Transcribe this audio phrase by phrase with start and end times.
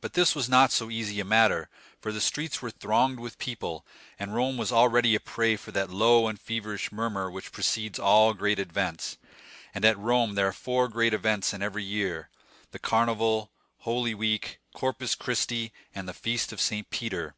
[0.00, 1.68] But this was not so easy a matter,
[2.00, 3.84] for the streets were thronged with people,
[4.18, 8.32] and Rome was already a prey to that low and feverish murmur which precedes all
[8.32, 9.18] great events;
[9.74, 15.14] and at Rome there are four great events in every year,—the Carnival, Holy Week, Corpus
[15.14, 16.88] Christi, and the Feast of St.
[16.88, 17.34] Peter.